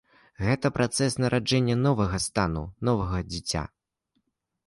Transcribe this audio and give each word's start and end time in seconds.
Гэта 0.45 0.69
працэс 0.77 1.17
нараджэння 1.23 1.75
новага 1.81 2.17
стану, 2.27 2.63
новага 2.89 3.17
дзіця. 3.31 3.63